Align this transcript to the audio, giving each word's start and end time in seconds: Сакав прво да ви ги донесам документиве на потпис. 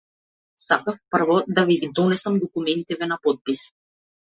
Сакав 0.67 0.97
прво 1.15 1.35
да 1.49 1.65
ви 1.69 1.79
ги 1.83 1.91
донесам 1.93 2.39
документиве 2.39 3.13
на 3.13 3.19
потпис. 3.23 3.61